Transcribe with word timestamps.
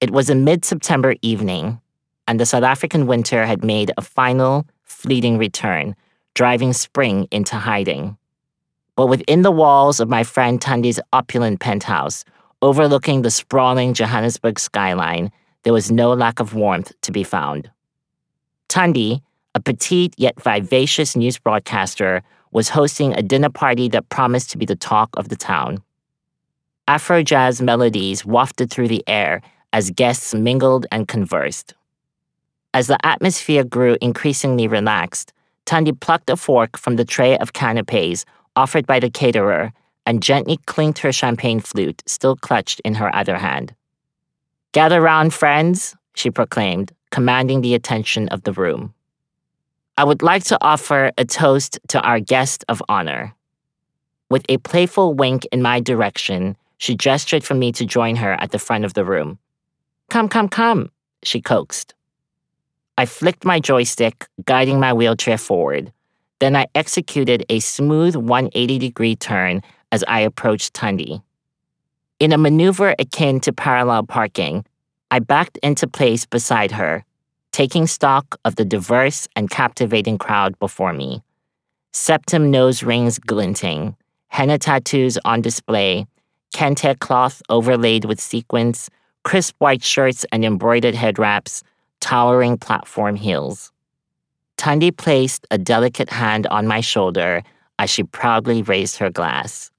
It 0.00 0.12
was 0.12 0.30
a 0.30 0.34
mid 0.34 0.64
September 0.64 1.14
evening, 1.20 1.78
and 2.26 2.40
the 2.40 2.46
South 2.46 2.62
African 2.62 3.06
winter 3.06 3.44
had 3.44 3.62
made 3.62 3.92
a 3.98 4.02
final, 4.02 4.66
fleeting 4.82 5.36
return, 5.36 5.94
driving 6.32 6.72
spring 6.72 7.28
into 7.30 7.56
hiding. 7.56 8.16
But 8.96 9.08
within 9.08 9.42
the 9.42 9.50
walls 9.50 10.00
of 10.00 10.08
my 10.08 10.24
friend 10.24 10.58
Tandi's 10.58 11.00
opulent 11.12 11.60
penthouse, 11.60 12.24
overlooking 12.62 13.20
the 13.20 13.30
sprawling 13.30 13.92
Johannesburg 13.92 14.58
skyline, 14.58 15.30
there 15.64 15.74
was 15.74 15.90
no 15.90 16.14
lack 16.14 16.40
of 16.40 16.54
warmth 16.54 16.92
to 17.02 17.12
be 17.12 17.22
found. 17.22 17.70
Tandi, 18.70 19.20
a 19.54 19.60
petite 19.60 20.14
yet 20.16 20.40
vivacious 20.40 21.14
news 21.14 21.38
broadcaster, 21.38 22.22
was 22.52 22.70
hosting 22.70 23.12
a 23.12 23.22
dinner 23.22 23.50
party 23.50 23.88
that 23.90 24.08
promised 24.08 24.50
to 24.50 24.58
be 24.58 24.64
the 24.64 24.76
talk 24.76 25.10
of 25.18 25.28
the 25.28 25.36
town. 25.36 25.82
Afro 26.88 27.22
jazz 27.22 27.60
melodies 27.60 28.24
wafted 28.24 28.70
through 28.70 28.88
the 28.88 29.04
air 29.06 29.42
as 29.72 29.90
guests 29.90 30.34
mingled 30.34 30.86
and 30.90 31.08
conversed. 31.08 31.74
As 32.72 32.86
the 32.86 33.04
atmosphere 33.04 33.64
grew 33.64 33.96
increasingly 34.00 34.68
relaxed, 34.68 35.32
Tandi 35.66 35.98
plucked 35.98 36.30
a 36.30 36.36
fork 36.36 36.76
from 36.76 36.96
the 36.96 37.04
tray 37.04 37.36
of 37.38 37.52
canapes 37.52 38.24
offered 38.56 38.86
by 38.86 39.00
the 39.00 39.10
caterer, 39.10 39.72
and 40.06 40.22
gently 40.22 40.58
clinked 40.66 40.98
her 40.98 41.12
champagne 41.12 41.60
flute, 41.60 42.02
still 42.06 42.36
clutched 42.36 42.80
in 42.80 42.94
her 42.94 43.14
other 43.14 43.38
hand. 43.38 43.74
Gather 44.72 45.00
round, 45.00 45.32
friends, 45.32 45.96
she 46.14 46.30
proclaimed, 46.30 46.92
commanding 47.10 47.60
the 47.60 47.74
attention 47.74 48.28
of 48.28 48.42
the 48.42 48.52
room. 48.52 48.94
I 49.96 50.04
would 50.04 50.22
like 50.22 50.44
to 50.44 50.58
offer 50.60 51.12
a 51.18 51.24
toast 51.24 51.78
to 51.88 52.00
our 52.00 52.20
guest 52.20 52.64
of 52.68 52.82
honor. 52.88 53.34
With 54.30 54.44
a 54.48 54.58
playful 54.58 55.14
wink 55.14 55.46
in 55.52 55.60
my 55.60 55.80
direction, 55.80 56.56
she 56.78 56.96
gestured 56.96 57.44
for 57.44 57.54
me 57.54 57.72
to 57.72 57.84
join 57.84 58.16
her 58.16 58.32
at 58.40 58.52
the 58.52 58.58
front 58.58 58.84
of 58.84 58.94
the 58.94 59.04
room. 59.04 59.38
Come, 60.10 60.28
come, 60.28 60.48
come, 60.48 60.90
she 61.22 61.40
coaxed. 61.40 61.94
I 62.98 63.06
flicked 63.06 63.44
my 63.44 63.60
joystick, 63.60 64.26
guiding 64.44 64.80
my 64.80 64.92
wheelchair 64.92 65.38
forward. 65.38 65.92
Then 66.40 66.56
I 66.56 66.66
executed 66.74 67.46
a 67.48 67.60
smooth 67.60 68.16
180 68.16 68.78
degree 68.80 69.14
turn 69.14 69.62
as 69.92 70.02
I 70.08 70.20
approached 70.20 70.74
Tandi. 70.74 71.22
In 72.18 72.32
a 72.32 72.38
maneuver 72.38 72.96
akin 72.98 73.38
to 73.40 73.52
parallel 73.52 74.02
parking, 74.02 74.64
I 75.12 75.20
backed 75.20 75.58
into 75.62 75.86
place 75.86 76.26
beside 76.26 76.72
her, 76.72 77.04
taking 77.52 77.86
stock 77.86 78.36
of 78.44 78.56
the 78.56 78.64
diverse 78.64 79.28
and 79.36 79.48
captivating 79.48 80.18
crowd 80.18 80.58
before 80.58 80.92
me. 80.92 81.22
Septum 81.92 82.50
nose 82.50 82.82
rings 82.82 83.20
glinting, 83.20 83.94
henna 84.26 84.58
tattoos 84.58 85.18
on 85.24 85.40
display, 85.40 86.08
kente 86.52 86.98
cloth 86.98 87.42
overlaid 87.48 88.06
with 88.06 88.20
sequins, 88.20 88.90
crisp 89.24 89.54
white 89.58 89.82
shirts 89.82 90.24
and 90.32 90.44
embroidered 90.44 90.94
head 90.94 91.18
wraps, 91.18 91.62
towering 92.00 92.56
platform 92.56 93.16
heels. 93.16 93.72
Tandi 94.56 94.94
placed 94.94 95.46
a 95.50 95.58
delicate 95.58 96.10
hand 96.10 96.46
on 96.48 96.66
my 96.66 96.80
shoulder 96.80 97.42
as 97.78 97.88
she 97.88 98.02
proudly 98.02 98.62
raised 98.62 98.98
her 98.98 99.10
glass. 99.10 99.70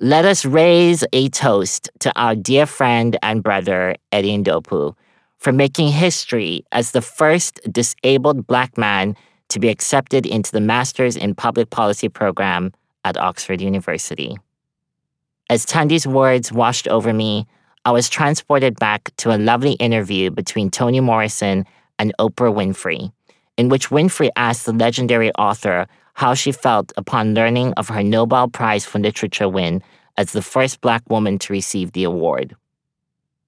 Let 0.00 0.26
us 0.26 0.44
raise 0.44 1.04
a 1.14 1.30
toast 1.30 1.88
to 2.00 2.12
our 2.20 2.34
dear 2.34 2.66
friend 2.66 3.16
and 3.22 3.42
brother, 3.42 3.96
Eddie 4.12 4.36
Ndopu, 4.36 4.94
for 5.38 5.52
making 5.52 5.88
history 5.88 6.62
as 6.72 6.90
the 6.90 7.00
first 7.00 7.60
disabled 7.72 8.46
black 8.46 8.76
man 8.76 9.16
to 9.48 9.58
be 9.58 9.68
accepted 9.68 10.26
into 10.26 10.52
the 10.52 10.60
Masters 10.60 11.16
in 11.16 11.34
Public 11.34 11.70
Policy 11.70 12.10
program 12.10 12.72
at 13.04 13.16
Oxford 13.16 13.62
University. 13.62 14.36
As 15.48 15.64
Tandi's 15.64 16.06
words 16.06 16.52
washed 16.52 16.88
over 16.88 17.14
me, 17.14 17.46
I 17.86 17.92
was 17.92 18.08
transported 18.08 18.78
back 18.80 19.16
to 19.18 19.32
a 19.32 19.38
lovely 19.38 19.74
interview 19.74 20.30
between 20.30 20.70
Toni 20.70 20.98
Morrison 20.98 21.64
and 22.00 22.12
Oprah 22.18 22.52
Winfrey 22.52 23.12
in 23.56 23.68
which 23.68 23.90
Winfrey 23.90 24.28
asked 24.36 24.66
the 24.66 24.72
legendary 24.72 25.32
author 25.34 25.86
how 26.14 26.34
she 26.34 26.52
felt 26.52 26.92
upon 26.96 27.34
learning 27.34 27.72
of 27.74 27.88
her 27.88 28.02
Nobel 28.02 28.48
Prize 28.48 28.84
for 28.84 28.98
Literature 28.98 29.48
win 29.48 29.82
as 30.16 30.32
the 30.32 30.42
first 30.42 30.80
Black 30.80 31.08
woman 31.08 31.38
to 31.38 31.52
receive 31.52 31.92
the 31.92 32.02
award. 32.02 32.56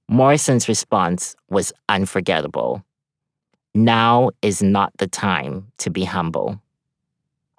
Morrison's 0.09 0.69
response 0.69 1.35
was 1.51 1.73
unforgettable. 1.89 2.85
Now 3.75 4.31
is 4.41 4.63
not 4.63 4.93
the 4.99 5.09
time 5.09 5.73
to 5.79 5.91
be 5.91 6.05
humble. 6.05 6.61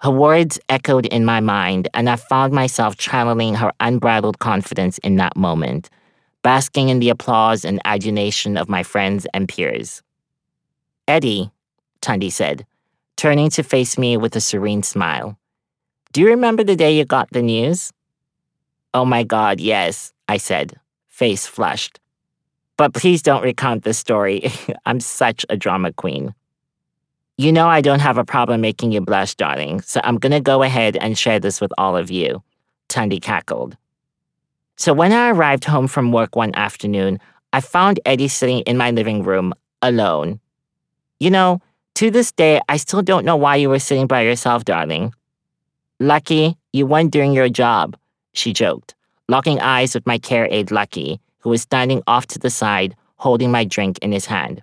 Her 0.00 0.10
words 0.10 0.58
echoed 0.70 1.04
in 1.04 1.26
my 1.26 1.40
mind, 1.40 1.88
and 1.92 2.08
I 2.08 2.16
found 2.16 2.54
myself 2.54 2.96
channeling 2.96 3.54
her 3.56 3.70
unbridled 3.80 4.38
confidence 4.38 4.96
in 4.98 5.16
that 5.16 5.36
moment, 5.36 5.90
basking 6.42 6.88
in 6.88 6.98
the 6.98 7.10
applause 7.10 7.64
and 7.64 7.80
adulation 7.84 8.56
of 8.56 8.68
my 8.68 8.82
friends 8.82 9.26
and 9.34 9.48
peers. 9.48 10.02
Eddie, 11.06 11.50
Tandi 12.00 12.30
said, 12.30 12.66
turning 13.16 13.50
to 13.50 13.62
face 13.62 13.98
me 13.98 14.16
with 14.16 14.34
a 14.36 14.40
serene 14.40 14.82
smile. 14.82 15.36
Do 16.12 16.20
you 16.20 16.28
remember 16.28 16.64
the 16.64 16.76
day 16.76 16.96
you 16.96 17.04
got 17.04 17.30
the 17.30 17.42
news? 17.42 17.92
Oh 18.94 19.04
my 19.04 19.22
God, 19.22 19.60
yes, 19.60 20.12
I 20.28 20.38
said, 20.38 20.80
face 21.06 21.46
flushed. 21.46 22.00
But 22.76 22.94
please 22.94 23.22
don't 23.22 23.42
recount 23.42 23.84
the 23.84 23.92
story. 23.92 24.50
I'm 24.86 25.00
such 25.00 25.44
a 25.50 25.56
drama 25.56 25.92
queen. 25.92 26.34
You 27.36 27.52
know 27.52 27.68
I 27.68 27.80
don't 27.80 28.00
have 28.00 28.18
a 28.18 28.24
problem 28.24 28.60
making 28.60 28.92
you 28.92 29.00
blush, 29.00 29.34
darling, 29.34 29.80
so 29.82 30.00
I'm 30.02 30.18
gonna 30.18 30.40
go 30.40 30.62
ahead 30.62 30.96
and 30.96 31.16
share 31.16 31.38
this 31.38 31.60
with 31.60 31.72
all 31.78 31.96
of 31.96 32.10
you, 32.10 32.42
Tandi 32.88 33.20
cackled. 33.20 33.76
So 34.80 34.94
when 34.94 35.12
I 35.12 35.28
arrived 35.28 35.66
home 35.66 35.88
from 35.88 36.10
work 36.10 36.34
one 36.34 36.54
afternoon, 36.54 37.20
I 37.52 37.60
found 37.60 38.00
Eddie 38.06 38.28
sitting 38.28 38.60
in 38.60 38.78
my 38.78 38.90
living 38.90 39.22
room, 39.22 39.52
alone. 39.82 40.40
You 41.18 41.30
know, 41.30 41.60
to 41.96 42.10
this 42.10 42.32
day, 42.32 42.62
I 42.66 42.78
still 42.78 43.02
don't 43.02 43.26
know 43.26 43.36
why 43.36 43.56
you 43.56 43.68
were 43.68 43.78
sitting 43.78 44.06
by 44.06 44.22
yourself, 44.22 44.64
darling. 44.64 45.12
Lucky, 45.98 46.56
you 46.72 46.86
weren't 46.86 47.10
doing 47.10 47.34
your 47.34 47.50
job, 47.50 47.94
she 48.32 48.54
joked, 48.54 48.94
locking 49.28 49.60
eyes 49.60 49.94
with 49.94 50.06
my 50.06 50.16
care 50.16 50.48
aide 50.50 50.70
Lucky, 50.70 51.20
who 51.40 51.50
was 51.50 51.60
standing 51.60 52.02
off 52.06 52.26
to 52.28 52.38
the 52.38 52.48
side, 52.48 52.96
holding 53.16 53.50
my 53.50 53.64
drink 53.64 53.98
in 54.00 54.12
his 54.12 54.24
hand. 54.24 54.62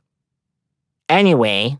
Anyway, 1.09 1.77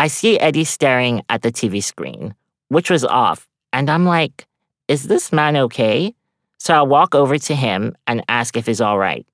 I 0.00 0.08
see 0.08 0.36
Eddie 0.40 0.64
staring 0.64 1.22
at 1.28 1.42
the 1.42 1.52
TV 1.52 1.80
screen, 1.80 2.34
which 2.70 2.90
was 2.90 3.04
off, 3.04 3.46
and 3.72 3.88
I'm 3.88 4.04
like, 4.04 4.48
is 4.88 5.04
this 5.04 5.32
man 5.32 5.56
okay? 5.56 6.16
So 6.58 6.74
I 6.74 6.82
walk 6.82 7.14
over 7.14 7.38
to 7.38 7.54
him 7.54 7.96
and 8.06 8.24
ask 8.28 8.56
if 8.56 8.66
he's 8.66 8.80
all 8.80 8.98
right. 8.98 9.26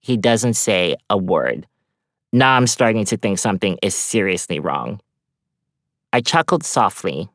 He 0.00 0.16
doesn't 0.16 0.54
say 0.54 0.96
a 1.08 1.16
word. 1.16 1.66
Now 2.32 2.56
I'm 2.56 2.66
starting 2.66 3.04
to 3.06 3.16
think 3.16 3.38
something 3.38 3.78
is 3.82 3.94
seriously 3.94 4.58
wrong. 4.60 5.00
I 6.12 6.20
chuckled 6.20 6.64
softly. 6.64 7.28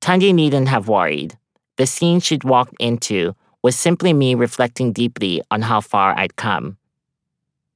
Tandi 0.00 0.32
needn't 0.32 0.68
have 0.68 0.88
worried. 0.88 1.36
The 1.76 1.86
scene 1.86 2.20
she'd 2.20 2.44
walked 2.44 2.74
into 2.78 3.34
was 3.62 3.76
simply 3.76 4.12
me 4.12 4.34
reflecting 4.34 4.92
deeply 4.92 5.42
on 5.50 5.62
how 5.62 5.80
far 5.80 6.16
I'd 6.16 6.36
come. 6.36 6.76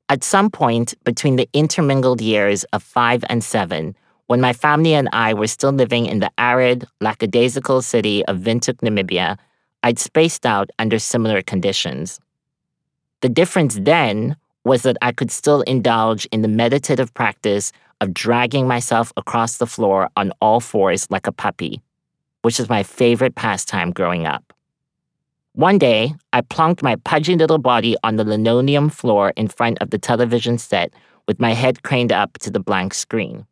At 0.09 0.23
some 0.25 0.51
point 0.51 0.95
between 1.05 1.37
the 1.37 1.49
intermingled 1.53 2.21
years 2.21 2.65
of 2.73 2.83
five 2.83 3.25
and 3.29 3.43
seven, 3.43 3.97
when 4.27 4.41
my 4.41 4.53
family 4.53 4.95
and 4.95 5.09
I 5.13 5.35
were 5.35 5.47
still 5.47 5.73
living 5.73 6.07
in 6.07 6.21
the 6.21 6.31
arid, 6.39 6.87
lackadaisical 7.01 7.83
city 7.83 8.25
of 8.27 8.39
Windhoek, 8.39 8.81
Namibia, 8.81 9.39
I'd 9.83 9.99
spaced 9.99 10.47
out 10.47 10.71
under 10.79 10.99
similar 10.99 11.43
conditions. 11.43 12.21
The 13.21 13.29
difference 13.29 13.79
then 13.81 14.37
was 14.65 14.83
that 14.83 14.97
I 15.03 15.13
could 15.13 15.31
still 15.31 15.63
indulge 15.63 16.27
in 16.27 16.43
the 16.43 16.49
meditative 16.49 17.13
practice 17.15 17.73
of 18.01 18.15
dragging 18.15 18.67
myself 18.67 19.13
across 19.17 19.59
the 19.59 19.67
floor 19.67 20.09
on 20.17 20.33
all 20.41 20.61
fours 20.61 21.11
like 21.11 21.27
a 21.27 21.33
puppy, 21.33 21.83
which 22.43 22.59
is 22.61 22.69
my 22.69 22.83
favorite 22.83 23.35
pastime 23.35 23.93
growing 23.93 24.27
up. 24.27 24.53
One 25.55 25.79
day, 25.79 26.15
I 26.33 26.41
plunked 26.41 26.83
my 26.83 26.97
pudgy 26.97 27.37
little 27.37 27.59
body 27.59 27.97
on 28.03 28.17
the 28.17 28.25
linoleum 28.25 28.89
floor 28.89 29.33
in 29.37 29.49
front 29.49 29.79
of 29.81 29.91
the 29.91 29.99
television 29.99 30.59
set 30.59 30.93
with 31.29 31.39
my 31.39 31.53
head 31.53 31.83
craned 31.83 32.13
up 32.13 32.39
to 32.39 32.51
the 32.51 32.61
blank 32.61 32.95
screen. 32.95 33.47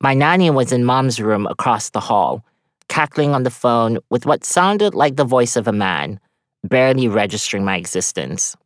My 0.00 0.14
nanny 0.14 0.50
was 0.50 0.70
in 0.70 0.84
mom's 0.84 1.20
room 1.20 1.46
across 1.46 1.90
the 1.90 2.00
hall, 2.00 2.44
cackling 2.88 3.34
on 3.34 3.42
the 3.42 3.50
phone 3.50 3.98
with 4.10 4.26
what 4.26 4.44
sounded 4.44 4.94
like 4.94 5.16
the 5.16 5.24
voice 5.24 5.56
of 5.56 5.68
a 5.68 5.72
man, 5.72 6.18
barely 6.64 7.08
registering 7.08 7.64
my 7.64 7.76
existence. 7.76 8.56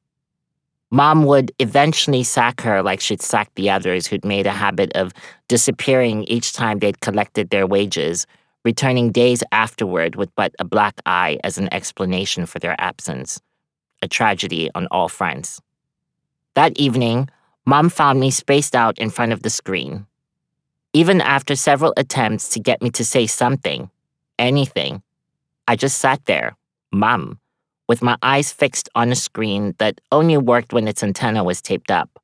Mom 0.91 1.25
would 1.25 1.51
eventually 1.59 2.23
sack 2.23 2.61
her 2.61 2.83
like 2.83 3.01
she'd 3.01 3.23
sacked 3.23 3.55
the 3.55 3.71
others 3.71 4.07
who'd 4.07 4.27
made 4.27 4.47
a 4.47 4.51
habit 4.51 4.93
of 4.95 5.13
disappearing 5.49 6.25
each 6.25 6.53
time 6.53 6.79
they'd 6.79 7.01
collected 7.01 7.49
their 7.49 7.67
wages, 7.67 8.27
returning 8.65 9.11
days 9.11 9.43
afterward 9.53 10.17
with 10.17 10.35
but 10.37 10.55
a 10.59 10.65
black 10.65 11.01
eye 11.07 11.39
as 11.45 11.57
an 11.57 11.73
explanation 11.73 12.45
for 12.45 12.59
their 12.59 12.77
absence. 12.79 13.41
A 14.03 14.09
tragedy 14.09 14.71
on 14.75 14.87
all 14.91 15.09
fronts. 15.09 15.61
That 16.55 16.79
evening, 16.79 17.31
Mom 17.65 17.89
found 17.89 18.21
me 18.21 18.31
spaced 18.31 18.77
out 18.77 18.99
in 18.99 19.09
front 19.09 19.33
of 19.33 19.43
the 19.43 19.51
screen. 19.51 20.07
Even 20.93 21.23
after 21.23 21.57
several 21.57 21.95
attempts 21.97 22.51
to 22.51 22.61
get 22.61 22.83
me 22.83 22.91
to 22.91 23.05
say 23.05 23.27
something, 23.27 23.89
anything, 24.43 25.03
I 25.69 25.77
just 25.77 25.99
sat 25.99 26.25
there, 26.27 26.57
mum, 26.93 27.39
with 27.89 28.03
my 28.03 28.17
eyes 28.23 28.53
fixed 28.53 28.89
on 28.95 29.13
a 29.13 29.17
screen 29.17 29.75
that 29.79 30.01
only 30.11 30.37
worked 30.37 30.73
when 30.73 30.89
its 30.89 31.03
antenna 31.03 31.45
was 31.45 31.63
taped 31.63 31.91
up. 31.91 32.22